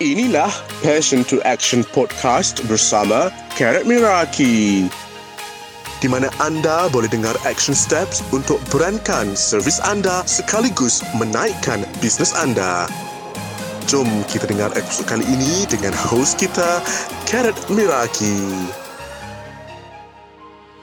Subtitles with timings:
[0.00, 0.48] Inilah
[0.80, 4.88] Passion to Action Podcast bersama Karat Miraki.
[6.00, 12.88] Di mana anda boleh dengar action steps untuk berankan servis anda sekaligus menaikkan bisnes anda.
[13.92, 16.80] Jom kita dengar episod kali ini dengan host kita,
[17.28, 18.40] Karat Miraki.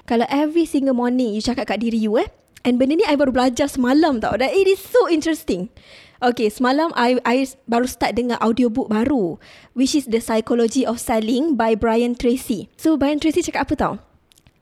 [0.06, 2.30] Kalau every single morning you cakap kat diri you eh.
[2.68, 4.36] And benda ni I baru belajar semalam tau.
[4.36, 5.72] Dan it is so interesting.
[6.20, 9.40] Okay, semalam I, I baru start dengar audiobook baru.
[9.72, 12.68] Which is The Psychology of Selling by Brian Tracy.
[12.76, 13.94] So, Brian Tracy cakap apa tau?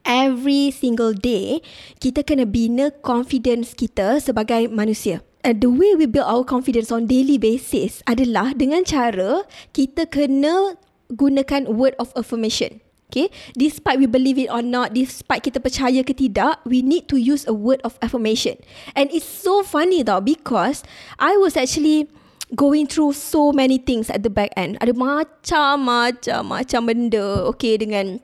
[0.05, 1.65] Every single day,
[1.97, 5.25] kita kena bina confidence kita sebagai manusia.
[5.41, 10.77] And the way we build our confidence on daily basis adalah dengan cara kita kena
[11.09, 12.84] gunakan word of affirmation.
[13.05, 17.21] Okay, despite we believe it or not, despite kita percaya ke tidak, we need to
[17.21, 18.57] use a word of affirmation.
[18.97, 20.81] And it's so funny tau because
[21.21, 22.09] I was actually
[22.57, 24.81] going through so many things at the back end.
[24.81, 28.19] Ada macam-macam macam benda, okay, dengan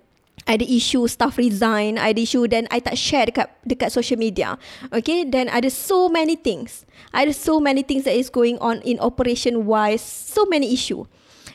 [0.49, 4.57] ada isu staff resign, ada isu dan I tak share dekat dekat social media.
[4.89, 6.89] Okay, then ada so many things.
[7.13, 11.05] Ada so many things that is going on in operation wise, so many issue.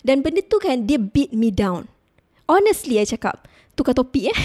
[0.06, 1.90] Dan benda tu kan dia beat me down.
[2.46, 3.50] Honestly, I cakap.
[3.74, 4.38] Tukar topik eh.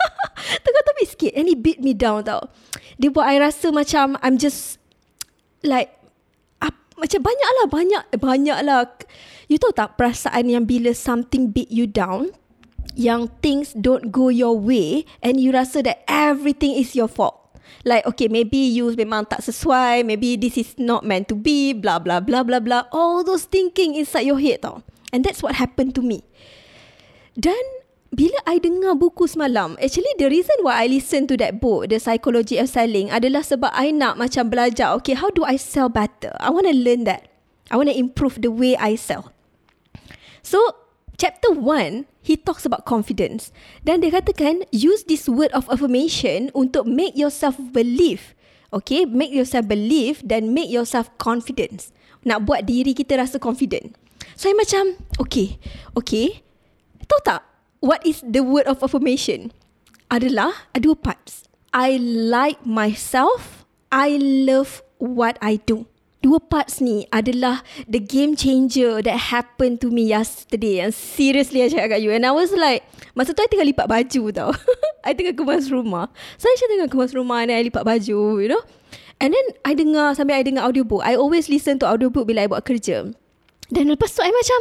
[0.64, 1.32] Tukar topik sikit.
[1.34, 2.50] And it beat me down tau.
[3.00, 4.82] Dia buat I rasa macam I'm just
[5.62, 5.94] like
[6.60, 8.84] up, macam banyak lah, banyak, banyak lah.
[9.46, 12.34] You tahu tak perasaan yang bila something beat you down,
[12.98, 17.46] yang things don't go your way and you rasa that everything is your fault.
[17.86, 22.02] Like, okay, maybe you memang tak sesuai, maybe this is not meant to be, blah,
[22.02, 22.90] blah, blah, blah, blah.
[22.90, 24.82] All those thinking inside your head tau.
[25.14, 26.26] And that's what happened to me.
[27.36, 27.60] Dan
[28.16, 32.00] bila I dengar buku semalam, actually the reason why I listen to that book, The
[32.00, 36.32] Psychology of Selling, adalah sebab I nak macam belajar, okay, how do I sell better?
[36.40, 37.28] I want to learn that.
[37.68, 39.36] I want to improve the way I sell.
[40.40, 40.62] So,
[41.20, 43.52] chapter one, he talks about confidence.
[43.84, 48.32] Dan dia katakan, use this word of affirmation untuk make yourself believe.
[48.72, 51.92] Okay, make yourself believe dan make yourself confidence.
[52.24, 53.92] Nak buat diri kita rasa confident.
[54.38, 55.58] So, I macam, okay,
[55.98, 56.45] okay,
[57.06, 57.42] Tahu tak
[57.80, 59.54] what is the word of affirmation?
[60.10, 61.46] Adalah ada dua parts.
[61.74, 63.66] I like myself.
[63.90, 65.86] I love what I do.
[66.24, 70.82] Dua parts ni adalah the game changer that happened to me yesterday.
[70.82, 72.10] And seriously I cakap kat you.
[72.10, 72.82] And I was like,
[73.14, 74.50] masa tu I tengah lipat baju tau.
[75.06, 76.10] I tengah kemas rumah.
[76.40, 78.62] So I tengah kemas rumah and I lipat baju, you know.
[79.22, 81.00] And then I dengar sambil I dengar audiobook.
[81.06, 83.12] I always listen to audiobook bila I buat kerja.
[83.70, 84.60] Dan lepas tu I macam,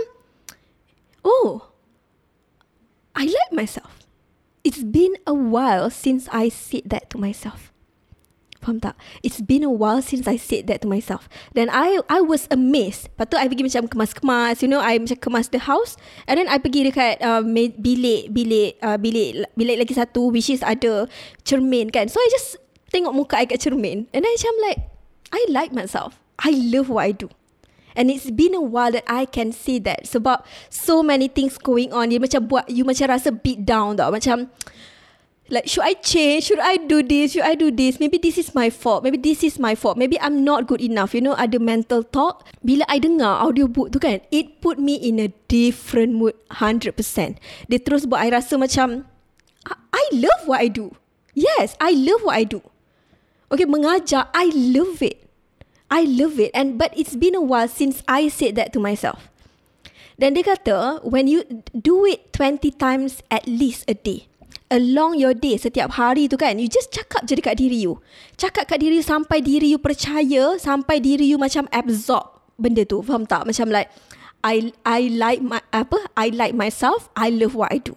[1.26, 1.75] oh,
[3.16, 4.06] I like myself.
[4.64, 7.72] It's been a while since I said that to myself.
[8.66, 8.98] Faham tak?
[9.22, 11.30] It's been a while since I said that to myself.
[11.54, 13.14] Then I I was amazed.
[13.14, 14.66] Lepas tu I pergi macam kemas-kemas.
[14.66, 15.96] You know, I macam kemas the house.
[16.26, 17.46] And then I pergi dekat uh,
[17.78, 21.06] bilik, bilik, uh, bilik, bilik lagi satu which is ada
[21.46, 22.10] cermin kan.
[22.10, 22.58] So I just
[22.90, 24.10] tengok muka I kat cermin.
[24.12, 24.82] And then macam like,
[25.30, 26.18] I like myself.
[26.42, 27.30] I love what I do.
[27.96, 31.96] And it's been a while that I can see that sebab so many things going
[31.96, 32.12] on.
[32.12, 34.12] Dia macam buat you macam rasa beat down tau.
[34.12, 34.52] Macam
[35.48, 36.52] like should I change?
[36.52, 37.34] Should I do this?
[37.34, 38.00] Should I do this?
[38.00, 39.02] Maybe this is my fault.
[39.08, 39.96] Maybe this is my fault.
[39.96, 41.16] Maybe I'm not good enough.
[41.16, 42.44] You know, ada mental talk.
[42.62, 46.94] Bila I dengar audiobook tu kan, it put me in a different mood 100%.
[47.72, 49.08] Dia terus buat I rasa macam
[49.66, 50.94] I love what I do.
[51.34, 52.62] Yes, I love what I do.
[53.52, 55.25] Okay, mengajar, I love it.
[55.90, 59.30] I love it and but it's been a while since I said that to myself.
[60.16, 61.44] Dan dia kata when you
[61.76, 64.32] do it 20 times at least a day.
[64.74, 68.02] Along your day setiap hari tu kan you just cakap je dekat diri you.
[68.40, 73.04] Cakap kat diri you sampai diri you percaya, sampai diri you macam absorb benda tu.
[73.06, 73.46] Faham tak?
[73.46, 73.92] Macam like
[74.42, 75.98] I I like my apa?
[76.18, 77.12] I like myself.
[77.14, 77.94] I love what I do.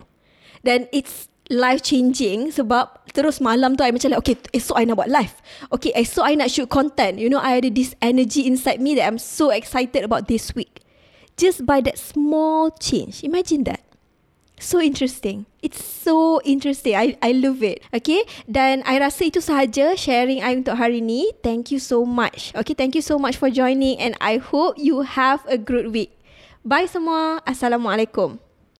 [0.66, 5.00] Then it's life changing sebab terus malam tu I macam like okay esok I nak
[5.00, 5.34] buat live
[5.72, 9.08] okay esok I nak shoot content you know I ada this energy inside me that
[9.08, 10.80] I'm so excited about this week.
[11.38, 13.22] Just by that small change.
[13.22, 13.86] Imagine that.
[14.58, 15.46] So interesting.
[15.62, 16.98] It's so interesting.
[16.98, 17.78] I I love it.
[17.94, 18.26] Okay?
[18.50, 21.30] Dan I rasa itu sahaja sharing I untuk hari ni.
[21.46, 22.50] Thank you so much.
[22.58, 26.18] Okay thank you so much for joining and I hope you have a good week.
[26.66, 27.38] Bye semua.
[27.46, 28.47] Assalamualaikum